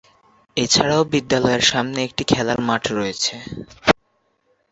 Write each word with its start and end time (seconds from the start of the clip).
এছাড়াও 0.57 1.01
বিদ্যালয়ের 1.13 1.63
সামনে 1.71 1.99
একটি 2.03 2.23
খেলার 2.31 2.59
মাঠ 2.67 2.83
রয়েছে। 2.91 3.35